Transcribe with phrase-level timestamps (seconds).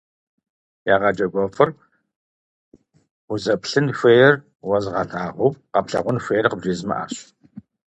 [0.93, 1.69] Егъэджакӏуэфӏыр–
[3.31, 4.33] узэплъын хуейр
[4.67, 7.17] уэзыгъэлъагъуу, къэплъагъун хуейр къыбжезымыӏэрщ.